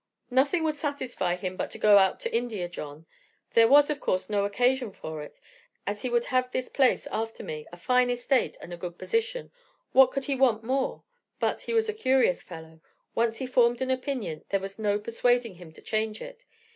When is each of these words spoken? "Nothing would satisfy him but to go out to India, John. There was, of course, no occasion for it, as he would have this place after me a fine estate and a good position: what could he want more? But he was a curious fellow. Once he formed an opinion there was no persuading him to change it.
"Nothing 0.31 0.63
would 0.63 0.73
satisfy 0.73 1.35
him 1.35 1.55
but 1.55 1.69
to 1.69 1.77
go 1.77 1.99
out 1.99 2.19
to 2.21 2.35
India, 2.35 2.67
John. 2.67 3.05
There 3.51 3.67
was, 3.67 3.91
of 3.91 3.99
course, 3.99 4.31
no 4.31 4.45
occasion 4.45 4.91
for 4.91 5.21
it, 5.21 5.39
as 5.85 6.01
he 6.01 6.09
would 6.09 6.25
have 6.25 6.49
this 6.49 6.69
place 6.69 7.05
after 7.11 7.43
me 7.43 7.67
a 7.71 7.77
fine 7.77 8.09
estate 8.09 8.57
and 8.63 8.73
a 8.73 8.77
good 8.77 8.97
position: 8.97 9.51
what 9.91 10.09
could 10.09 10.25
he 10.25 10.33
want 10.35 10.63
more? 10.63 11.03
But 11.39 11.61
he 11.61 11.73
was 11.75 11.87
a 11.87 11.93
curious 11.93 12.41
fellow. 12.41 12.81
Once 13.13 13.37
he 13.37 13.45
formed 13.45 13.79
an 13.79 13.91
opinion 13.91 14.43
there 14.49 14.59
was 14.59 14.79
no 14.79 14.97
persuading 14.97 15.57
him 15.57 15.71
to 15.73 15.83
change 15.83 16.19
it. 16.19 16.45